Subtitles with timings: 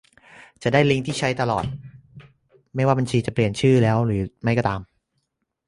[0.63, 1.65] จะได้ลิงก์ที่ใช้ได้ตลอด
[2.75, 4.81] ไม่ว่าบัญชีจะเปลี่ยนชื่อแล้วหรือไม่ก็ตาม